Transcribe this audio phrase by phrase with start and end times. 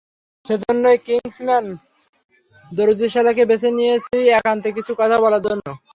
[0.45, 1.65] সেজন্যই কিংসম্যান
[2.71, 5.65] দর্জিশালাকে বেছে নিয়েছি একান্তে কিছু কথা বলার জন্য।